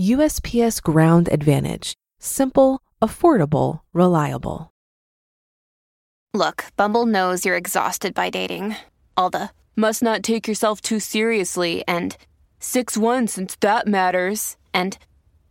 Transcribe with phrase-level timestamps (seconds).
[0.00, 4.70] USPS Ground Advantage: simple, affordable, reliable.
[6.32, 8.76] Look, Bumble knows you're exhausted by dating.
[9.16, 12.16] All the must not take yourself too seriously and
[12.60, 14.56] 6 1 since that matters.
[14.72, 14.96] And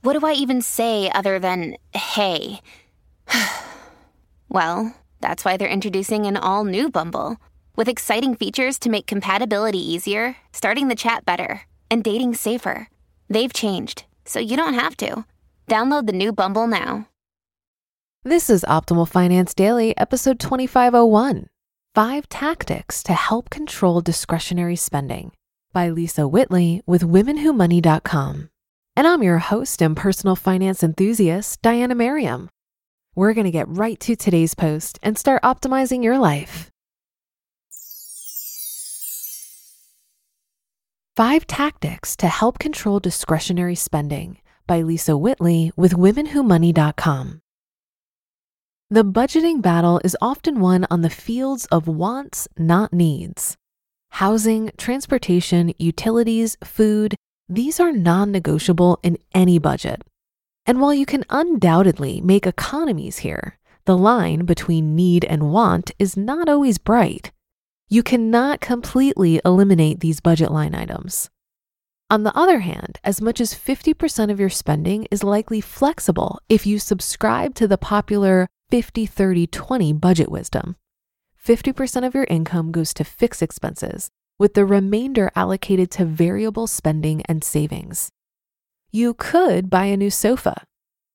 [0.00, 2.60] what do I even say other than hey?
[4.48, 7.36] well, that's why they're introducing an all new Bumble
[7.76, 12.88] with exciting features to make compatibility easier, starting the chat better, and dating safer.
[13.28, 15.24] They've changed, so you don't have to.
[15.68, 17.08] Download the new Bumble now.
[18.24, 21.46] This is Optimal Finance Daily, episode 2501
[21.94, 25.32] Five Tactics to Help Control Discretionary Spending
[25.72, 28.48] by Lisa Whitley with WomenWhoMoney.com.
[28.96, 32.48] And I'm your host and personal finance enthusiast, Diania Merriam.
[33.14, 36.71] We're going to get right to today's post and start optimizing your life.
[41.14, 47.42] Five Tactics to Help Control Discretionary Spending by Lisa Whitley with WomenWhoMoney.com.
[48.88, 53.58] The budgeting battle is often won on the fields of wants, not needs.
[54.12, 57.14] Housing, transportation, utilities, food,
[57.46, 60.00] these are non negotiable in any budget.
[60.64, 66.16] And while you can undoubtedly make economies here, the line between need and want is
[66.16, 67.32] not always bright
[67.92, 71.28] you cannot completely eliminate these budget line items.
[72.08, 76.64] On the other hand, as much as 50% of your spending is likely flexible if
[76.64, 80.76] you subscribe to the popular 50 30 20 budget wisdom.
[81.46, 84.08] 50% of your income goes to fixed expenses,
[84.38, 88.08] with the remainder allocated to variable spending and savings.
[88.90, 90.64] You could buy a new sofa,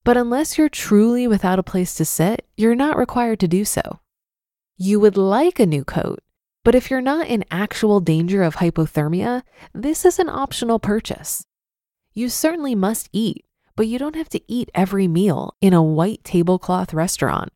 [0.03, 3.99] but unless you're truly without a place to sit, you're not required to do so.
[4.77, 6.19] You would like a new coat,
[6.67, 9.41] but if you're not in actual danger of hypothermia,
[9.73, 11.45] this is an optional purchase.
[12.13, 13.45] You certainly must eat,
[13.78, 17.53] but you don't have to eat every meal in a white tablecloth restaurant.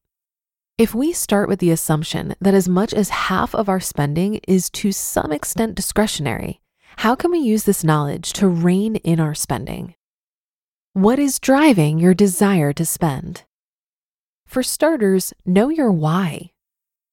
[0.77, 4.69] If we start with the assumption that as much as half of our spending is
[4.69, 6.61] to some extent discretionary,
[6.99, 9.93] how can we use this knowledge to rein in our spending?
[10.93, 13.43] What is driving your desire to spend?
[14.47, 16.50] For starters, know your why.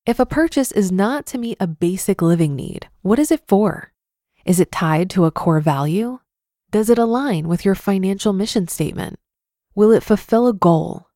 [0.09, 3.93] If a purchase is not to meet a basic living need, what is it for?
[4.47, 6.21] Is it tied to a core value?
[6.71, 9.19] Does it align with your financial mission statement?
[9.75, 11.09] Will it fulfill a goal?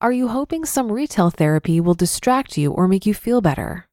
[0.00, 3.86] Are you hoping some retail therapy will distract you or make you feel better?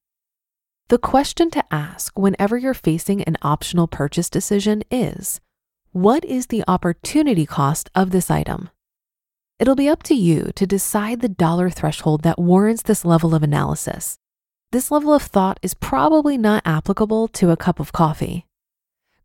[0.88, 5.40] The question to ask whenever you're facing an optional purchase decision is
[5.91, 8.72] What is the opportunity cost of this item?
[9.59, 13.44] It'll be up to you to decide the dollar threshold that warrants this level of
[13.44, 14.18] analysis
[14.72, 18.46] this level of thought is probably not applicable to a cup of coffee.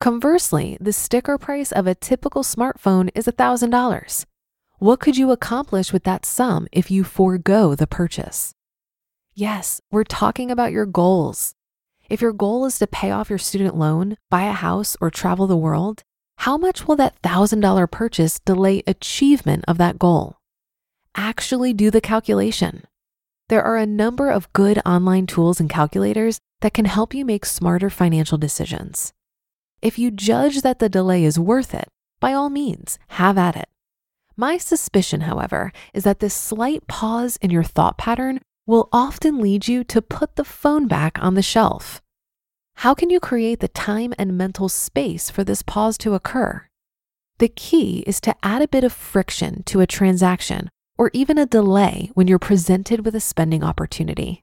[0.01, 4.25] Conversely, the sticker price of a typical smartphone is $1,000.
[4.79, 8.53] What could you accomplish with that sum if you forego the purchase?
[9.35, 11.55] Yes, we're talking about your goals.
[12.11, 15.47] If your goal is to pay off your student loan, buy a house, or travel
[15.47, 16.03] the world,
[16.39, 20.37] how much will that $1,000 purchase delay achievement of that goal?
[21.15, 22.85] Actually do the calculation.
[23.49, 27.47] There are a number of good online tools and calculators that can help you make
[27.47, 29.13] smarter financial decisions.
[29.81, 31.87] If you judge that the delay is worth it,
[32.19, 33.69] by all means, have at it.
[34.37, 39.69] My suspicion, however, is that this slight pause in your thought pattern will often lead
[39.69, 42.03] you to put the phone back on the shelf.
[42.81, 46.67] How can you create the time and mental space for this pause to occur?
[47.39, 51.47] The key is to add a bit of friction to a transaction or even a
[51.47, 54.43] delay when you're presented with a spending opportunity.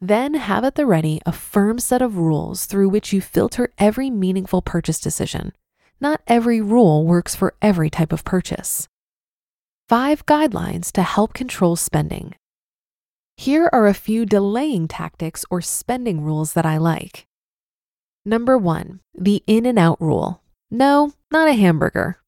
[0.00, 4.10] Then have at the ready a firm set of rules through which you filter every
[4.10, 5.52] meaningful purchase decision.
[6.00, 8.88] Not every rule works for every type of purchase.
[9.88, 12.34] Five guidelines to help control spending.
[13.36, 17.26] Here are a few delaying tactics or spending rules that I like.
[18.24, 20.42] Number one, the in and out rule.
[20.70, 22.18] No, not a hamburger.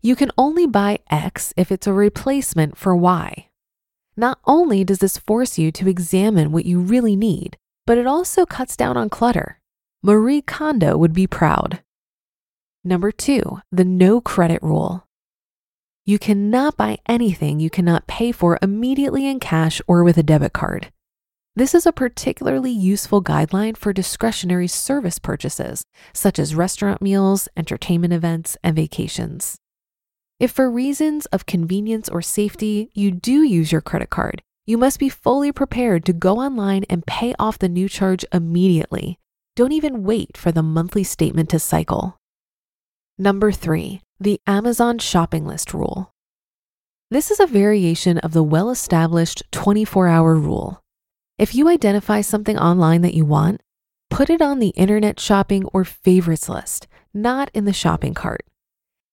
[0.00, 3.48] You can only buy X if it's a replacement for Y.
[4.16, 8.46] Not only does this force you to examine what you really need, but it also
[8.46, 9.60] cuts down on clutter.
[10.00, 11.80] Marie Kondo would be proud.
[12.84, 15.04] Number two, the no credit rule.
[16.06, 20.52] You cannot buy anything you cannot pay for immediately in cash or with a debit
[20.52, 20.92] card.
[21.56, 28.12] This is a particularly useful guideline for discretionary service purchases, such as restaurant meals, entertainment
[28.12, 29.58] events, and vacations.
[30.40, 35.00] If for reasons of convenience or safety you do use your credit card, you must
[35.00, 39.18] be fully prepared to go online and pay off the new charge immediately.
[39.56, 42.16] Don't even wait for the monthly statement to cycle.
[43.18, 46.12] Number three, the Amazon shopping list rule.
[47.10, 50.80] This is a variation of the well established 24 hour rule.
[51.36, 53.60] If you identify something online that you want,
[54.08, 58.44] put it on the internet shopping or favorites list, not in the shopping cart.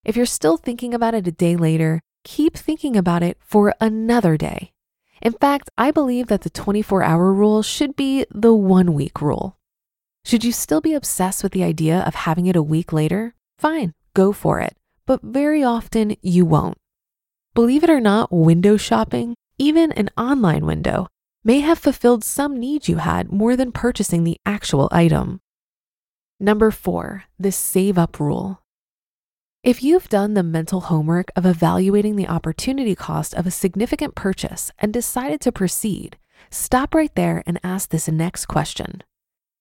[0.05, 4.37] If you're still thinking about it a day later, keep thinking about it for another
[4.37, 4.71] day.
[5.19, 9.57] In fact, I believe that the 24 hour rule should be the one week rule.
[10.23, 13.33] Should you still be obsessed with the idea of having it a week later?
[13.57, 14.77] Fine, go for it.
[15.07, 16.77] But very often you won't.
[17.55, 21.07] Believe it or not, window shopping, even an online window,
[21.43, 25.39] may have fulfilled some need you had more than purchasing the actual item.
[26.39, 28.61] Number four, the save up rule.
[29.65, 34.69] If you've done the mental homework of evaluating the opportunity cost of a significant purchase
[34.77, 36.19] and decided to proceed,
[36.51, 39.01] stop right there and ask this next question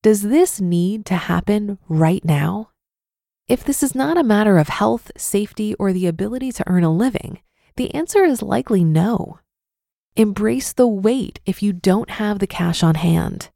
[0.02, 2.68] Does this need to happen right now?
[3.48, 6.92] If this is not a matter of health, safety, or the ability to earn a
[6.92, 7.38] living,
[7.76, 9.38] the answer is likely no.
[10.16, 13.48] Embrace the wait if you don't have the cash on hand.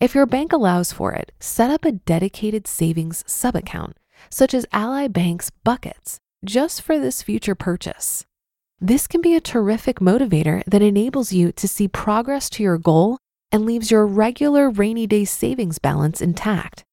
[0.00, 3.94] If your bank allows for it, set up a dedicated savings subaccount,
[4.30, 8.24] such as Ally Bank's Buckets, just for this future purchase.
[8.80, 13.18] This can be a terrific motivator that enables you to see progress to your goal
[13.50, 16.84] and leaves your regular rainy day savings balance intact.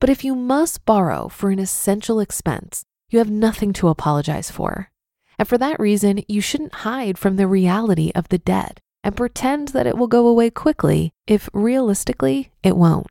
[0.00, 4.90] But if you must borrow for an essential expense, you have nothing to apologize for.
[5.38, 9.68] And for that reason, you shouldn't hide from the reality of the debt and pretend
[9.68, 13.06] that it will go away quickly if realistically it won't.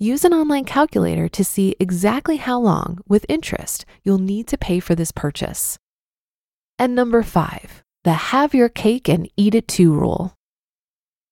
[0.00, 4.78] Use an online calculator to see exactly how long, with interest, you'll need to pay
[4.78, 5.76] for this purchase.
[6.78, 10.34] And number five, the have your cake and eat it too rule.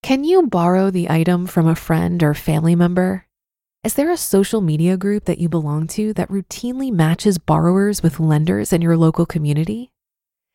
[0.02, 3.26] Can you borrow the item from a friend or family member?
[3.84, 8.18] Is there a social media group that you belong to that routinely matches borrowers with
[8.18, 9.92] lenders in your local community?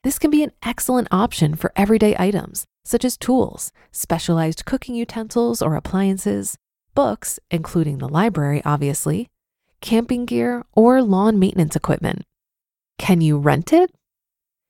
[0.03, 5.61] This can be an excellent option for everyday items, such as tools, specialized cooking utensils
[5.61, 6.57] or appliances,
[6.93, 9.27] books, including the library, obviously,
[9.81, 12.23] camping gear, or lawn maintenance equipment.
[12.97, 13.91] Can you rent it?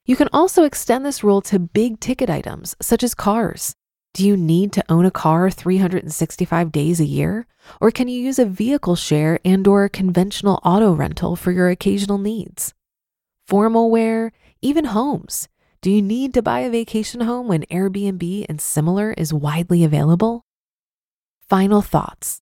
[0.06, 3.76] You can also extend this rule to big ticket items, such as cars.
[4.14, 7.46] Do you need to own a car 365 days a year?
[7.80, 11.70] Or can you use a vehicle share and or a conventional auto rental for your
[11.70, 12.74] occasional needs?
[13.48, 14.32] Formal wear,
[14.62, 15.48] even homes.
[15.82, 20.44] Do you need to buy a vacation home when Airbnb and similar is widely available?
[21.52, 22.40] Final thoughts.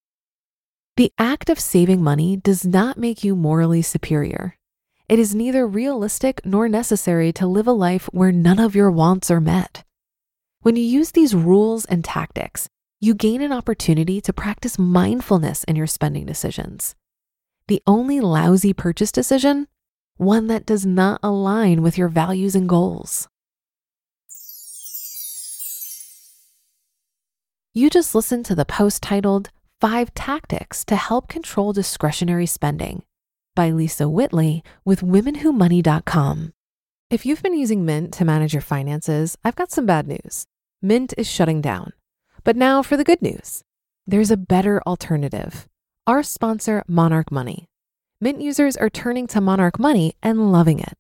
[0.96, 4.56] The act of saving money does not make you morally superior.
[5.08, 9.32] It is neither realistic nor necessary to live a life where none of your wants
[9.32, 9.84] are met.
[10.62, 12.70] When you use these rules and tactics,
[13.02, 16.94] you gain an opportunity to practice mindfulness in your spending decisions.
[17.68, 19.68] The only lousy purchase decision?
[20.18, 23.28] One that does not align with your values and goals.
[27.76, 33.04] You just listened to the post titled Five Tactics to Help Control Discretionary Spending
[33.56, 36.54] by Lisa Whitley with WomenWhoMoney.com.
[37.12, 40.48] If you've been using Mint to manage your finances, I've got some bad news.
[40.82, 41.94] Mint is shutting down.
[42.44, 43.64] But now for the good news
[44.08, 45.68] there's a better alternative.
[46.08, 47.68] Our sponsor, Monarch Money.
[48.20, 50.98] Mint users are turning to Monarch Money and loving it.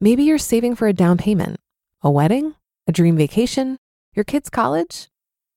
[0.00, 1.58] Maybe you're saving for a down payment,
[2.02, 2.54] a wedding,
[2.86, 3.78] a dream vacation,
[4.14, 5.08] your kids' college.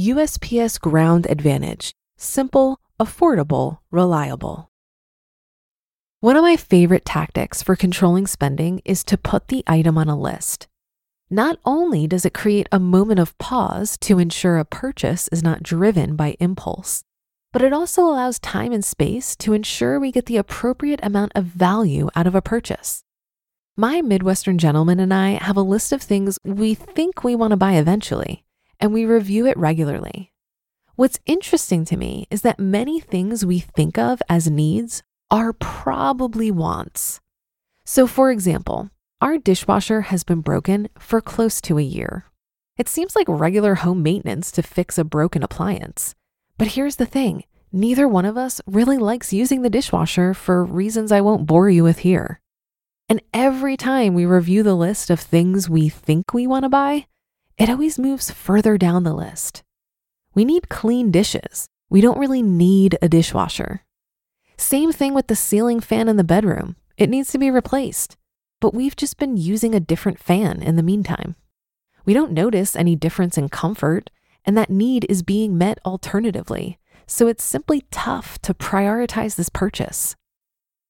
[0.00, 4.70] USPS Ground Advantage: simple, affordable, reliable.
[6.20, 10.18] One of my favorite tactics for controlling spending is to put the item on a
[10.18, 10.68] list.
[11.28, 15.62] Not only does it create a moment of pause to ensure a purchase is not
[15.62, 17.04] driven by impulse,
[17.52, 21.44] but it also allows time and space to ensure we get the appropriate amount of
[21.44, 23.04] value out of a purchase.
[23.76, 27.58] My Midwestern gentleman and I have a list of things we think we want to
[27.58, 28.44] buy eventually,
[28.80, 30.32] and we review it regularly.
[30.96, 36.50] What's interesting to me is that many things we think of as needs are probably
[36.50, 37.20] wants.
[37.84, 42.24] So, for example, our dishwasher has been broken for close to a year.
[42.76, 46.14] It seems like regular home maintenance to fix a broken appliance.
[46.56, 51.12] But here's the thing neither one of us really likes using the dishwasher for reasons
[51.12, 52.40] I won't bore you with here.
[53.08, 57.06] And every time we review the list of things we think we want to buy,
[57.60, 59.62] it always moves further down the list.
[60.34, 61.66] We need clean dishes.
[61.90, 63.84] We don't really need a dishwasher.
[64.56, 66.76] Same thing with the ceiling fan in the bedroom.
[66.96, 68.16] It needs to be replaced,
[68.62, 71.36] but we've just been using a different fan in the meantime.
[72.06, 74.08] We don't notice any difference in comfort,
[74.46, 80.16] and that need is being met alternatively, so it's simply tough to prioritize this purchase.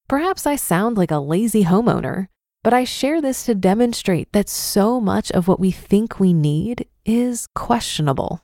[0.07, 2.27] Perhaps I sound like a lazy homeowner,
[2.63, 6.87] but I share this to demonstrate that so much of what we think we need
[7.05, 8.41] is questionable.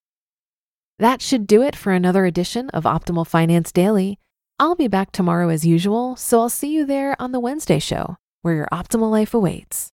[1.00, 4.18] That should do it for another edition of Optimal Finance Daily.
[4.60, 8.18] I'll be back tomorrow as usual, so I'll see you there on the Wednesday show,
[8.42, 9.92] where your optimal life awaits.